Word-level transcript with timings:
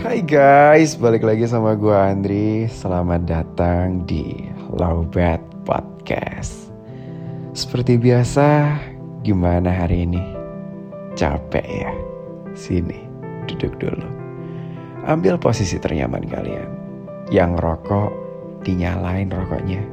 Hai 0.00 0.24
guys, 0.24 0.96
balik 0.96 1.20
lagi 1.20 1.44
sama 1.44 1.76
gue 1.76 1.92
Andri. 1.92 2.64
Selamat 2.72 3.20
datang 3.28 4.08
di 4.08 4.48
Lowbat 4.72 5.44
Podcast. 5.68 6.72
Seperti 7.52 8.00
biasa, 8.00 8.80
gimana 9.20 9.68
hari 9.68 10.08
ini? 10.08 10.24
Capek 11.20 11.68
ya? 11.68 11.92
Sini, 12.56 12.96
duduk 13.44 13.76
dulu. 13.76 14.08
Ambil 15.04 15.36
posisi 15.36 15.76
ternyaman 15.76 16.24
kalian. 16.32 16.70
Yang 17.28 17.60
rokok, 17.60 18.10
dinyalain 18.64 19.28
rokoknya. 19.28 19.84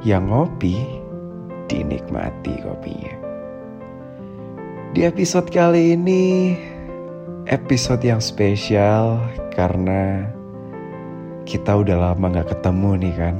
Yang 0.00 0.24
ngopi, 0.32 0.80
dinikmati 1.68 2.56
kopinya. 2.56 3.14
Di 4.96 5.04
episode 5.04 5.52
kali 5.52 5.92
ini 5.92 6.24
episode 7.44 8.00
yang 8.00 8.24
spesial 8.24 9.20
karena 9.52 10.24
kita 11.44 11.76
udah 11.76 12.12
lama 12.12 12.40
gak 12.40 12.56
ketemu 12.56 12.90
nih 13.04 13.14
kan. 13.20 13.34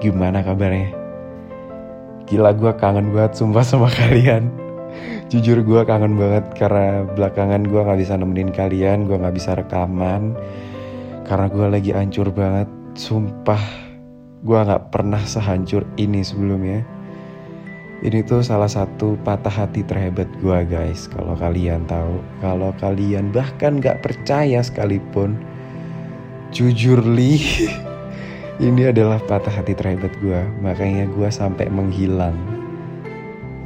Gimana 0.00 0.40
kabarnya? 0.40 0.88
Gila 2.24 2.56
gue 2.56 2.72
kangen 2.80 3.12
banget 3.12 3.36
sumpah 3.36 3.60
sama 3.60 3.92
kalian. 4.00 4.48
Jujur 5.28 5.60
gue 5.60 5.80
kangen 5.84 6.16
banget 6.16 6.44
karena 6.56 7.04
belakangan 7.04 7.68
gue 7.68 7.80
gak 7.84 8.00
bisa 8.00 8.16
nemenin 8.16 8.50
kalian, 8.50 9.04
gue 9.04 9.20
gak 9.20 9.36
bisa 9.36 9.52
rekaman. 9.52 10.34
Karena 11.28 11.46
gue 11.52 11.66
lagi 11.68 11.90
hancur 11.92 12.32
banget, 12.32 12.66
sumpah 12.96 13.60
gue 14.40 14.56
gak 14.56 14.88
pernah 14.88 15.20
sehancur 15.20 15.84
ini 16.00 16.24
sebelumnya. 16.24 16.80
Ini 18.00 18.24
tuh 18.24 18.40
salah 18.40 18.72
satu 18.72 19.12
patah 19.28 19.52
hati 19.52 19.84
terhebat 19.84 20.24
gue 20.40 20.58
guys. 20.72 21.04
Kalau 21.12 21.36
kalian 21.36 21.84
tahu 21.84 22.24
Kalau 22.40 22.72
kalian 22.80 23.28
bahkan 23.28 23.76
gak 23.76 24.00
percaya 24.00 24.64
sekalipun 24.64 25.36
Jujur 26.48 27.04
li 27.04 27.36
Ini 28.64 28.96
adalah 28.96 29.20
patah 29.20 29.52
hati 29.52 29.76
terhebat 29.76 30.16
gue 30.24 30.40
Makanya 30.64 31.12
gue 31.12 31.28
sampai 31.28 31.68
menghilang. 31.68 32.32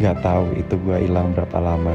Gak 0.03 0.19
tahu 0.27 0.51
itu 0.59 0.75
gue 0.83 1.07
hilang 1.07 1.31
berapa 1.31 1.59
lama. 1.63 1.95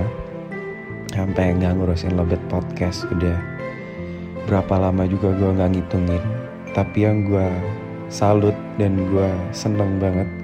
Sampai 1.12 1.60
gak 1.60 1.76
ngurusin 1.76 2.16
lebet 2.16 2.40
podcast 2.48 3.04
Udah. 3.12 3.36
Berapa 4.48 4.80
lama 4.80 5.04
juga 5.12 5.36
gue 5.36 5.60
gak 5.60 5.76
ngitungin. 5.76 6.24
Tapi 6.72 7.04
yang 7.04 7.28
gue 7.28 7.52
salut 8.08 8.56
dan 8.80 8.96
gue 9.12 9.28
seneng 9.52 10.00
banget 10.00 10.39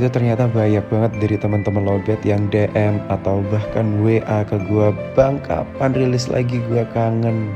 itu 0.00 0.08
ternyata 0.08 0.48
banyak 0.48 0.80
banget 0.88 1.12
dari 1.20 1.36
teman-teman 1.36 1.84
lobet 1.84 2.24
yang 2.24 2.48
DM 2.48 3.04
atau 3.12 3.44
bahkan 3.52 4.00
WA 4.00 4.40
ke 4.48 4.56
gue 4.64 4.88
bang 5.12 5.36
kapan 5.44 5.92
rilis 5.92 6.24
lagi? 6.32 6.56
Gue 6.72 6.88
kangen. 6.96 7.52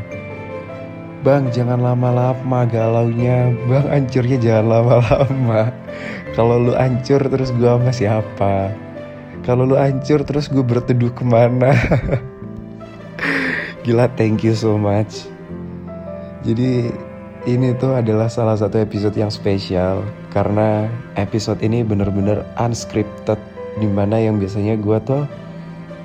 Bang 1.24 1.48
jangan 1.48 1.80
lama-lama 1.80 2.68
galaunya. 2.68 3.48
Bang 3.64 3.88
hancurnya 3.88 4.36
jangan 4.36 4.66
lama-lama. 4.76 5.72
Kalau 6.36 6.60
lu 6.60 6.76
hancur 6.76 7.24
terus 7.32 7.48
gue 7.48 7.64
sama 7.64 7.88
siapa? 7.88 8.76
Kalau 9.40 9.64
lu 9.64 9.80
hancur 9.80 10.20
terus 10.28 10.52
gue 10.52 10.60
berteduh 10.60 11.16
ke 11.16 11.24
mana? 11.24 11.72
Gila 13.88 14.12
thank 14.20 14.44
you 14.44 14.52
so 14.52 14.76
much. 14.76 15.24
Jadi 16.44 16.92
ini 17.48 17.72
tuh 17.80 17.96
adalah 17.96 18.28
salah 18.28 18.60
satu 18.60 18.76
episode 18.76 19.16
yang 19.16 19.32
spesial 19.32 20.04
karena 20.34 20.90
episode 21.14 21.62
ini 21.62 21.86
bener-bener 21.86 22.42
unscripted 22.58 23.38
di 23.78 23.86
mana 23.86 24.18
yang 24.18 24.42
biasanya 24.42 24.74
gue 24.74 24.98
tuh 25.06 25.22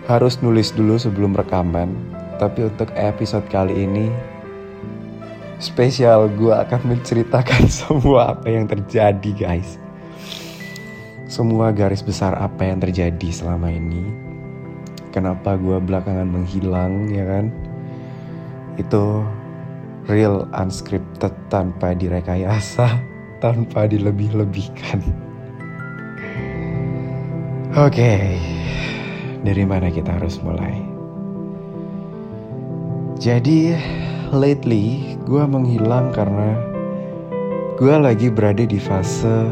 harus 0.05 0.37
nulis 0.45 0.69
dulu 0.73 1.01
sebelum 1.01 1.33
rekaman. 1.33 1.89
Tapi 2.37 2.69
untuk 2.69 2.93
episode 2.93 3.43
kali 3.49 3.89
ini 3.89 4.07
spesial 5.57 6.29
gue 6.33 6.53
akan 6.53 6.81
menceritakan 6.95 7.65
semua 7.67 8.37
apa 8.37 8.47
yang 8.53 8.69
terjadi 8.69 9.31
guys. 9.33 9.81
Semua 11.29 11.69
garis 11.69 12.01
besar 12.01 12.33
apa 12.37 12.65
yang 12.65 12.81
terjadi 12.81 13.29
selama 13.29 13.69
ini. 13.69 14.01
Kenapa 15.09 15.57
gue 15.57 15.77
belakangan 15.77 16.25
menghilang 16.25 17.09
ya 17.09 17.25
kan? 17.25 17.45
Itu 18.77 19.25
real 20.09 20.49
unscripted 20.53 21.33
tanpa 21.53 21.93
direkayasa, 21.93 22.97
tanpa 23.39 23.87
dilebih-lebihkan. 23.87 24.99
Oke, 27.79 28.01
okay. 28.01 28.23
dari 29.43 29.63
mana 29.63 29.87
kita 29.91 30.15
harus 30.15 30.39
mulai? 30.43 30.79
Jadi, 33.19 33.75
lately 34.31 35.15
gue 35.27 35.43
menghilang 35.43 36.09
karena 36.15 36.55
gue 37.75 37.95
lagi 37.95 38.31
berada 38.31 38.63
di 38.63 38.79
fase 38.79 39.47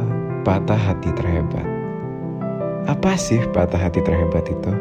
patah 0.47 0.79
hati 0.79 1.11
terhebat. 1.13 1.67
Apa 2.87 3.19
sih 3.19 3.43
patah 3.51 3.77
hati 3.77 3.99
terhebat 3.99 4.47
itu? 4.47 4.73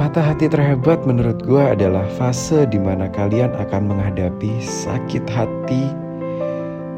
Patah 0.00 0.32
hati 0.32 0.48
terhebat 0.48 1.04
menurut 1.04 1.44
gue 1.44 1.60
adalah 1.60 2.08
fase 2.16 2.64
di 2.64 2.80
mana 2.80 3.10
kalian 3.12 3.52
akan 3.60 3.92
menghadapi 3.92 4.56
sakit 4.64 5.28
hati 5.28 5.92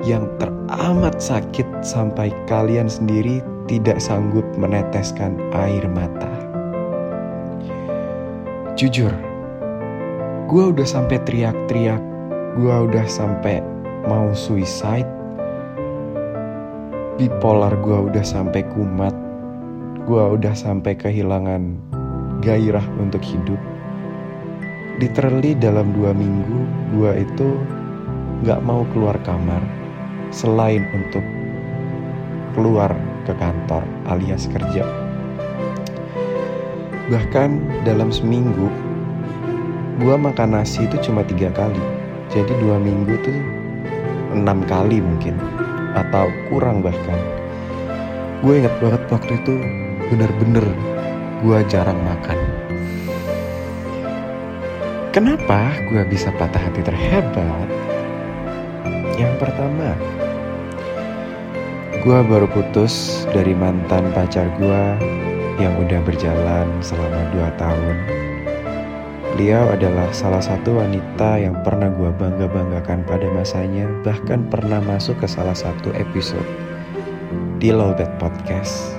yang 0.03 0.27
teramat 0.43 1.23
sakit 1.23 1.67
sampai 1.87 2.35
kalian 2.51 2.91
sendiri 2.91 3.39
tidak 3.71 4.03
sanggup 4.03 4.43
meneteskan 4.59 5.39
air 5.55 5.87
mata. 5.87 6.31
Jujur, 8.75 9.15
gue 10.51 10.65
udah 10.75 10.83
sampai 10.83 11.23
teriak-teriak, 11.23 12.03
gue 12.59 12.77
udah 12.91 13.07
sampai 13.07 13.63
mau 14.11 14.35
suicide, 14.35 15.07
bipolar 17.15 17.79
gue 17.79 17.99
udah 18.11 18.27
sampai 18.27 18.67
kumat, 18.75 19.15
gue 20.03 20.25
udah 20.35 20.55
sampai 20.59 20.99
kehilangan 20.99 21.79
gairah 22.43 22.85
untuk 22.99 23.23
hidup. 23.23 23.61
Literally 24.99 25.55
dalam 25.55 25.95
dua 25.95 26.13
minggu, 26.13 26.59
gua 26.95 27.17
itu 27.17 27.57
gak 28.45 28.61
mau 28.61 28.85
keluar 28.93 29.17
kamar 29.25 29.82
selain 30.33 30.89
untuk 30.97 31.23
keluar 32.57 32.91
ke 33.29 33.33
kantor 33.37 33.85
alias 34.09 34.49
kerja. 34.51 34.83
Bahkan 37.13 37.51
dalam 37.85 38.09
seminggu, 38.09 38.73
gua 40.01 40.17
makan 40.17 40.57
nasi 40.59 40.89
itu 40.89 40.97
cuma 41.05 41.23
tiga 41.23 41.53
kali. 41.53 41.81
Jadi 42.33 42.51
dua 42.65 42.81
minggu 42.81 43.13
tuh 43.21 43.39
enam 44.33 44.65
kali 44.65 45.05
mungkin 45.05 45.37
atau 45.93 46.33
kurang 46.49 46.81
bahkan. 46.81 47.21
Gue 48.41 48.59
inget 48.65 48.75
banget 48.81 49.03
waktu 49.13 49.33
itu 49.39 49.55
bener-bener 50.09 50.67
gue 51.45 51.59
jarang 51.69 52.01
makan. 52.03 52.39
Kenapa 55.13 55.77
gue 55.93 56.03
bisa 56.09 56.33
patah 56.41 56.59
hati 56.59 56.81
terhebat? 56.81 57.69
Yang 59.21 59.35
pertama, 59.37 59.93
gue 62.03 62.19
baru 62.27 62.51
putus 62.51 63.23
dari 63.31 63.55
mantan 63.55 64.11
pacar 64.11 64.51
gue 64.59 64.83
yang 65.63 65.71
udah 65.79 66.03
berjalan 66.03 66.67
selama 66.83 67.31
2 67.31 67.63
tahun. 67.63 67.97
Beliau 69.33 69.71
adalah 69.71 70.11
salah 70.11 70.43
satu 70.43 70.83
wanita 70.83 71.39
yang 71.39 71.63
pernah 71.63 71.95
gue 71.95 72.11
bangga-banggakan 72.19 73.07
pada 73.07 73.31
masanya, 73.31 73.87
bahkan 74.03 74.43
pernah 74.51 74.83
masuk 74.83 75.15
ke 75.23 75.31
salah 75.31 75.55
satu 75.55 75.95
episode 75.95 76.43
di 77.63 77.71
Lowbat 77.71 78.19
Podcast. 78.19 78.99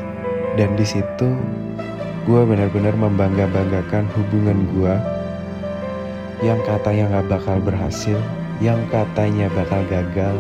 Dan 0.56 0.72
di 0.80 0.88
situ 0.88 1.28
gue 2.24 2.42
benar-benar 2.48 2.96
membangga-banggakan 2.96 4.08
hubungan 4.16 4.64
gue 4.80 4.96
yang 6.40 6.64
katanya 6.64 7.20
gak 7.20 7.36
bakal 7.36 7.60
berhasil, 7.60 8.16
yang 8.62 8.78
katanya 8.94 9.50
bakal 9.54 9.82
gagal, 9.90 10.36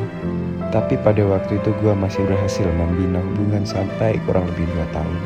tapi 0.70 0.98
pada 1.02 1.22
waktu 1.26 1.58
itu 1.58 1.74
gue 1.82 1.94
masih 1.98 2.22
berhasil 2.26 2.68
membina 2.78 3.22
hubungan 3.22 3.66
sampai 3.66 4.22
kurang 4.28 4.46
lebih 4.54 4.70
2 4.74 4.96
tahun. 4.96 5.20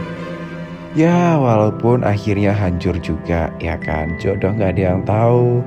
Ya 0.98 1.38
walaupun 1.38 2.02
akhirnya 2.02 2.56
hancur 2.56 2.98
juga 3.04 3.54
ya 3.62 3.78
kan? 3.78 4.18
Jodoh 4.18 4.56
gak 4.56 4.76
ada 4.76 4.84
yang 4.96 5.02
tahu. 5.06 5.62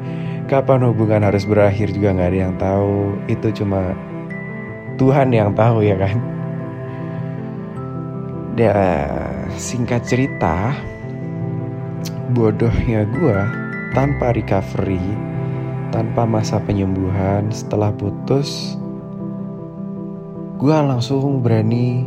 Kapan 0.50 0.82
hubungan 0.90 1.22
harus 1.22 1.46
berakhir 1.46 1.94
juga 1.94 2.10
gak 2.18 2.34
ada 2.34 2.40
yang 2.50 2.56
tahu. 2.58 3.14
Itu 3.30 3.54
cuma 3.54 3.94
Tuhan 4.98 5.30
yang 5.30 5.54
tahu 5.54 5.86
ya 5.86 5.94
kan? 5.94 6.18
Ya, 8.58 8.74
singkat 9.54 10.04
cerita, 10.04 10.74
bodohnya 12.34 13.06
gue 13.08 13.38
tanpa 13.96 14.36
recovery, 14.36 15.00
tanpa 15.90 16.22
masa 16.22 16.62
penyembuhan 16.62 17.50
setelah 17.50 17.90
putus, 17.90 18.78
gue 20.62 20.70
langsung 20.70 21.42
berani 21.42 22.06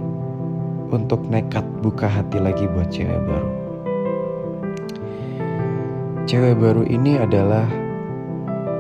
untuk 0.88 1.28
nekat 1.28 1.68
buka 1.84 2.08
hati 2.08 2.40
lagi 2.40 2.64
buat 2.72 2.88
cewek 2.88 3.22
baru. 3.28 3.52
Cewek 6.24 6.56
baru 6.56 6.84
ini 6.88 7.20
adalah 7.20 7.68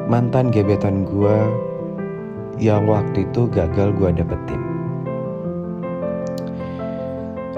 mantan 0.07 0.47
gebetan 0.47 1.03
gue 1.03 1.37
yang 2.63 2.87
waktu 2.87 3.27
itu 3.27 3.51
gagal 3.51 3.91
gue 3.99 4.09
dapetin. 4.15 4.61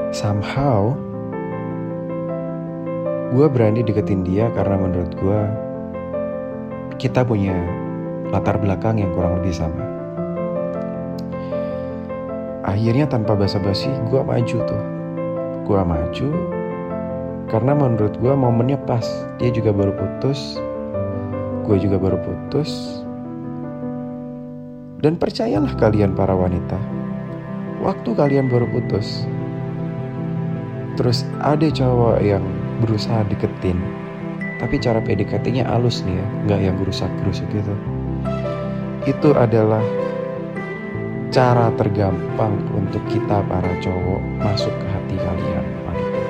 Somehow 0.09 0.97
gue 3.35 3.45
berani 3.51 3.83
deketin 3.83 4.23
dia 4.23 4.47
karena 4.55 4.79
menurut 4.79 5.11
gue 5.19 5.64
kita 6.95 7.27
punya 7.27 7.55
latar 8.31 8.59
belakang 8.59 8.99
yang 8.99 9.11
kurang 9.11 9.39
lebih 9.41 9.53
sama. 9.55 9.83
Akhirnya 12.65 13.05
tanpa 13.05 13.37
basa-basi 13.37 13.91
gue 14.09 14.21
maju 14.25 14.57
tuh. 14.65 14.83
Gue 15.65 15.81
maju 15.81 16.29
karena 17.49 17.77
menurut 17.77 18.17
gue 18.17 18.33
momennya 18.33 18.79
pas. 18.89 19.05
Dia 19.37 19.53
juga 19.53 19.69
baru 19.71 19.93
putus, 19.93 20.57
gue 21.65 21.77
juga 21.77 22.01
baru 22.01 22.17
putus. 22.19 23.01
Dan 25.03 25.21
percayalah 25.21 25.77
kalian 25.77 26.17
para 26.17 26.33
wanita, 26.33 26.79
waktu 27.85 28.09
kalian 28.17 28.49
baru 28.49 28.65
putus, 28.73 29.29
terus 30.97 31.21
ada 31.45 31.69
cowok 31.69 32.25
yang 32.25 32.41
berusaha 32.81 33.21
deketin, 33.29 33.77
tapi 34.59 34.79
cara 34.79 35.03
PDKT-nya 35.03 35.67
halus 35.67 36.01
nih 36.07 36.15
ya, 36.15 36.27
nggak 36.47 36.59
yang 36.63 36.75
gerusak-gerusuk 36.79 37.47
gitu. 37.51 37.73
Itu 39.05 39.35
adalah 39.35 39.83
cara 41.35 41.67
tergampang 41.75 42.55
untuk 42.71 43.03
kita 43.11 43.43
para 43.51 43.71
cowok 43.83 44.21
masuk 44.39 44.71
ke 44.71 44.87
hati 44.87 45.15
kalian 45.19 45.65
wanita. 45.83 46.21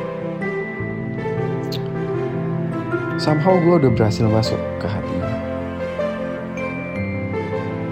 Somehow 3.22 3.54
gue 3.62 3.86
udah 3.86 3.92
berhasil 3.94 4.26
masuk 4.26 4.58
ke 4.82 4.88
hatinya. 4.90 5.38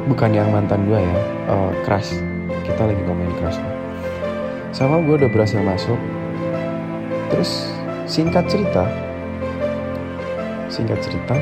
Bukan 0.10 0.34
yang 0.34 0.50
mantan 0.50 0.90
gue 0.90 1.00
ya, 1.00 1.18
uh, 1.54 1.72
crush. 1.86 2.18
Kita 2.66 2.90
lagi 2.90 3.00
ngomongin 3.06 3.38
crush. 3.38 3.62
Somehow 4.74 5.00
gue 5.06 5.22
udah 5.22 5.30
berhasil 5.30 5.62
masuk. 5.62 6.02
Terus 7.30 7.70
singkat 8.10 8.50
cerita, 8.50 8.90
singkat 10.74 10.98
cerita, 11.06 11.38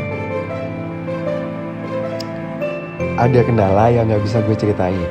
ada 3.15 3.39
kendala 3.47 3.87
yang 3.87 4.11
nggak 4.11 4.27
bisa 4.27 4.43
gue 4.43 4.57
ceritain. 4.59 5.07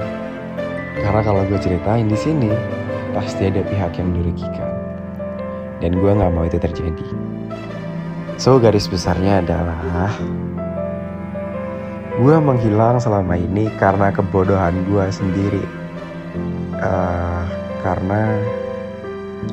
Karena 1.00 1.20
kalau 1.24 1.40
gue 1.48 1.56
ceritain 1.56 2.04
di 2.04 2.18
sini, 2.20 2.52
pasti 3.16 3.48
ada 3.48 3.64
pihak 3.64 3.96
yang 3.96 4.12
dirugikan. 4.12 4.68
Dan 5.80 5.96
gue 5.96 6.12
nggak 6.12 6.32
mau 6.36 6.44
itu 6.44 6.60
terjadi. 6.60 7.08
So 8.36 8.60
garis 8.60 8.88
besarnya 8.88 9.40
adalah 9.40 10.12
gue 12.20 12.36
menghilang 12.36 13.00
selama 13.00 13.40
ini 13.40 13.72
karena 13.80 14.12
kebodohan 14.12 14.76
gue 14.84 15.06
sendiri. 15.08 15.64
Uh, 16.76 17.44
karena 17.80 18.36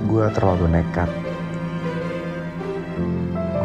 gue 0.07 0.25
terlalu 0.35 0.67
nekat. 0.67 1.26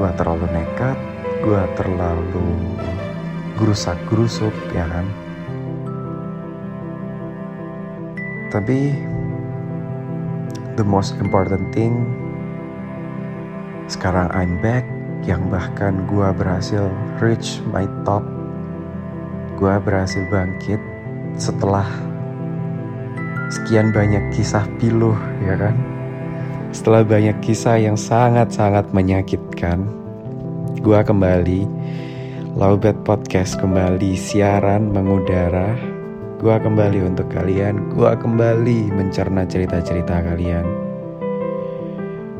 Gue 0.02 0.10
terlalu 0.18 0.50
nekat, 0.50 0.98
gue 1.46 1.62
terlalu 1.78 2.74
gerusak-gerusuk 3.54 4.50
ya 4.74 4.82
kan. 4.90 5.06
Tapi 8.50 8.98
the 10.74 10.82
most 10.82 11.14
important 11.22 11.70
thing 11.70 12.02
sekarang 13.86 14.26
I'm 14.34 14.58
back 14.58 14.82
yang 15.22 15.46
bahkan 15.46 16.02
gue 16.10 16.28
berhasil 16.34 16.90
reach 17.22 17.62
my 17.70 17.86
top 18.02 18.26
gue 19.54 19.74
berhasil 19.86 20.26
bangkit 20.26 20.82
setelah 21.38 21.86
sekian 23.54 23.94
banyak 23.94 24.34
kisah 24.34 24.66
piluh 24.82 25.14
ya 25.46 25.54
kan 25.54 25.78
setelah 26.72 27.04
banyak 27.04 27.36
kisah 27.44 27.76
yang 27.76 28.00
sangat-sangat 28.00 28.88
menyakitkan 28.96 29.84
gue 30.80 31.00
kembali 31.04 31.68
Laubet 32.52 32.92
Podcast 33.08 33.56
kembali 33.56 34.12
siaran 34.12 34.92
mengudara. 34.92 35.72
Gue 36.36 36.52
kembali 36.52 37.00
untuk 37.00 37.32
kalian 37.32 37.88
Gue 37.96 38.12
kembali 38.12 38.92
mencerna 38.92 39.48
cerita-cerita 39.48 40.20
kalian. 40.20 40.66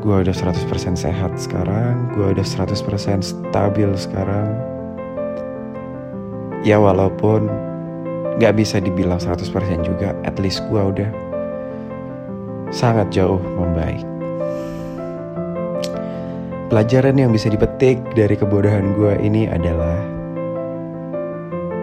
Gue 0.05 0.21
udah 0.21 0.29
100% 0.29 0.69
sehat 0.93 1.33
sekarang 1.41 2.13
Gue 2.13 2.37
udah 2.37 2.45
100% 2.45 2.77
stabil 3.25 3.89
sekarang. 3.97 4.53
Ya 6.61 6.77
walaupun 6.77 7.49
Gak 8.37 8.53
bisa 8.53 8.77
dibilang 8.77 9.17
100% 9.17 9.49
juga 9.81 10.13
At 10.29 10.37
least 10.37 10.61
gue 10.69 10.77
udah 10.93 11.09
Sangat 12.69 13.09
jauh 13.09 13.41
membaik 13.41 14.12
Pelajaran 16.73 17.21
yang 17.21 17.29
bisa 17.29 17.53
dipetik 17.53 18.01
dari 18.17 18.33
kebodohan 18.33 18.97
gue 18.97 19.13
ini 19.21 19.45
adalah 19.45 19.93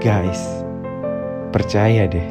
Guys, 0.02 0.42
Percaya 1.54 2.10
deh. 2.10 2.26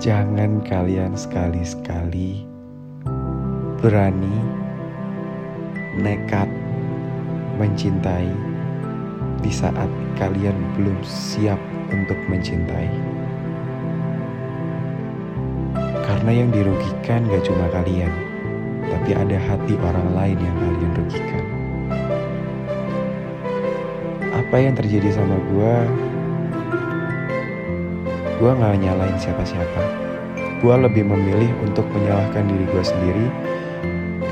Jangan 0.00 0.64
kalian 0.64 1.12
sekali-sekali 1.20 2.48
berani 3.84 4.40
nekat 6.00 6.48
mencintai 7.60 8.32
di 9.44 9.52
saat 9.52 9.92
kalian 10.16 10.56
belum 10.80 10.96
siap 11.04 11.60
untuk 11.92 12.16
mencintai. 12.32 12.88
Karena 16.08 16.32
yang 16.32 16.48
dirugikan 16.56 17.28
gak 17.28 17.44
cuma 17.44 17.68
kalian, 17.68 18.23
tapi 18.90 19.10
ada 19.16 19.36
hati 19.36 19.74
orang 19.80 20.08
lain 20.12 20.38
yang 20.40 20.56
kalian 20.60 20.92
rugikan. 20.96 21.44
Apa 24.34 24.56
yang 24.60 24.74
terjadi 24.76 25.08
sama 25.14 25.36
gue 25.52 25.74
gue 28.34 28.50
gak 28.50 28.76
nyalain 28.82 29.16
siapa-siapa. 29.16 29.82
Gue 30.60 30.74
lebih 30.80 31.04
memilih 31.04 31.48
untuk 31.64 31.84
menyalahkan 31.92 32.44
diri 32.48 32.64
gue 32.68 32.84
sendiri 32.84 33.26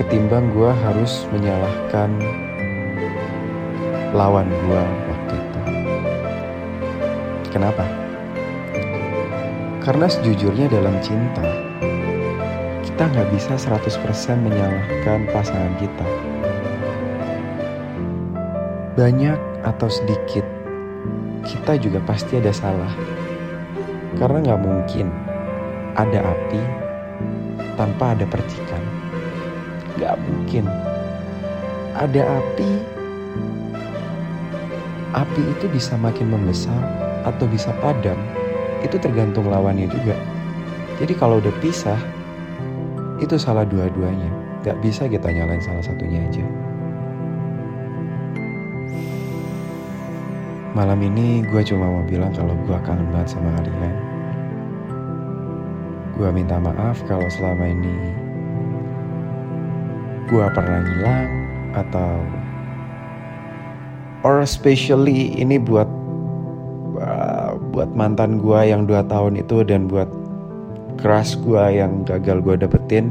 ketimbang 0.01 0.49
gue 0.57 0.71
harus 0.89 1.29
menyalahkan 1.31 2.11
lawan 4.17 4.49
gue 4.49 4.83
waktu 5.09 5.35
itu. 5.37 5.61
Kenapa? 7.53 8.03
karena 9.83 10.07
sejujurnya 10.07 10.71
dalam 10.71 10.95
cinta 11.03 11.43
kita 12.93 13.09
gak 13.09 13.29
bisa 13.33 13.57
100% 13.57 14.45
menyalahkan 14.45 15.25
pasangan 15.33 15.73
kita 15.81 16.33
banyak 18.93 19.41
atau 19.65 19.89
sedikit, 19.89 20.45
kita 21.49 21.81
juga 21.81 21.97
pasti 22.05 22.37
ada 22.37 22.53
salah. 22.53 22.93
Karena 24.21 24.45
nggak 24.45 24.63
mungkin 24.63 25.09
ada 25.97 26.37
api 26.37 26.61
tanpa 27.81 28.13
ada 28.13 28.29
percikan. 28.29 28.85
Nggak 29.97 30.15
mungkin 30.29 30.65
ada 31.97 32.23
api. 32.37 32.71
Api 35.17 35.43
itu 35.57 35.67
bisa 35.73 35.97
makin 35.97 36.29
membesar 36.29 36.77
atau 37.25 37.49
bisa 37.49 37.73
padam. 37.81 38.17
Itu 38.85 39.01
tergantung 39.01 39.49
lawannya 39.49 39.89
juga. 39.89 40.17
Jadi 41.01 41.17
kalau 41.17 41.41
udah 41.41 41.53
pisah, 41.65 41.97
itu 43.23 43.39
salah 43.39 43.63
dua-duanya. 43.63 44.27
Gak 44.67 44.83
bisa 44.83 45.07
kita 45.07 45.31
nyalain 45.31 45.63
salah 45.63 45.83
satunya 45.83 46.23
aja. 46.27 46.43
Malam 50.73 50.99
ini 51.05 51.45
gue 51.47 51.63
cuma 51.69 51.85
mau 51.85 52.05
bilang 52.09 52.33
kalau 52.35 52.57
gue 52.67 52.79
kangen 52.83 53.07
banget 53.15 53.39
sama 53.39 53.55
kalian. 53.61 53.95
Gue 56.19 56.29
minta 56.35 56.57
maaf 56.59 56.99
kalau 57.07 57.27
selama 57.31 57.71
ini 57.71 57.97
gue 60.33 60.47
pernah 60.57 60.81
ngilang 60.81 61.29
atau 61.77 62.25
or 64.25 64.41
especially 64.41 65.37
ini 65.37 65.61
buat 65.61 65.89
buat 67.73 67.91
mantan 67.93 68.41
gue 68.41 68.61
yang 68.69 68.89
dua 68.89 69.05
tahun 69.09 69.41
itu 69.41 69.65
dan 69.65 69.89
buat 69.89 70.09
keras 71.03 71.35
gue 71.35 71.65
yang 71.75 72.07
gagal 72.07 72.39
gue 72.41 72.55
dapetin. 72.63 73.11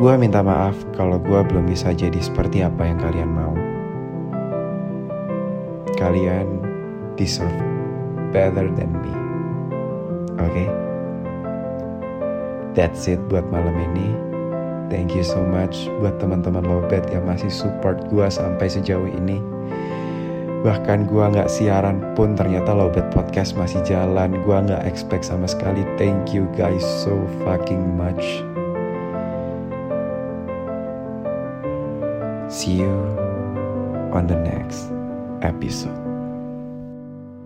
Gue 0.00 0.14
minta 0.18 0.42
maaf 0.42 0.74
kalau 0.96 1.20
gue 1.22 1.40
belum 1.46 1.70
bisa 1.70 1.94
jadi 1.94 2.18
seperti 2.18 2.64
apa 2.64 2.82
yang 2.88 2.98
kalian 2.98 3.30
mau 3.30 3.54
kalian 5.94 6.58
deserve 7.14 7.54
better 8.34 8.66
than 8.74 8.90
me. 8.90 9.14
Oke? 10.42 10.50
Okay? 10.50 10.68
That's 12.74 13.06
it 13.06 13.22
buat 13.30 13.46
malam 13.54 13.78
ini. 13.94 14.34
thank 14.94 15.16
you 15.16 15.26
so 15.26 15.42
much 15.42 15.90
buat 15.98 16.22
teman-teman 16.22 16.62
Lobet 16.62 17.02
yang 17.10 17.26
masih 17.26 17.50
support 17.50 17.98
gue 18.14 18.26
sampai 18.30 18.70
sejauh 18.70 19.10
ini. 19.10 19.42
Bahkan 20.64 21.12
gue 21.12 21.20
nggak 21.20 21.52
siaran 21.52 22.00
pun 22.16 22.32
ternyata 22.32 22.72
Lobet 22.72 23.04
Podcast 23.12 23.52
masih 23.52 23.84
jalan. 23.84 24.32
Gue 24.48 24.56
nggak 24.56 24.88
expect 24.88 25.28
sama 25.28 25.44
sekali. 25.44 25.84
Thank 26.00 26.32
you 26.32 26.48
guys 26.56 26.80
so 27.04 27.12
fucking 27.44 27.84
much. 28.00 28.24
See 32.48 32.80
you 32.80 32.96
on 34.16 34.24
the 34.24 34.40
next 34.40 34.88
episode. 35.44 36.03